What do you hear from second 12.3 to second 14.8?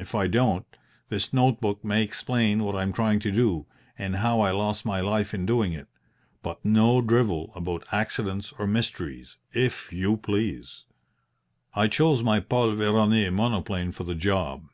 Paul Veroner monoplane for the job.